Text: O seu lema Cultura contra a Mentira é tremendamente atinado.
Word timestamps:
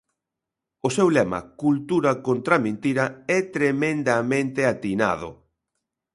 O 0.87 0.89
seu 0.95 1.07
lema 1.17 1.39
Cultura 1.63 2.11
contra 2.27 2.53
a 2.57 2.63
Mentira 2.65 3.05
é 3.37 3.39
tremendamente 3.55 4.61
atinado. 4.73 5.29